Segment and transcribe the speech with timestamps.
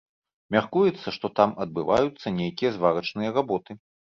[0.55, 3.71] Мяркуецца, што там адбываюцца нейкія зварачныя работы.